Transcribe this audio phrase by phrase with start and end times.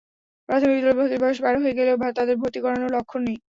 [0.49, 3.37] প্রাথমিক বিদ্যালয়ে ভর্তির বয়স পার হয়ে গেলেও তাদের ভর্তি করানোর লক্ষণ নেই।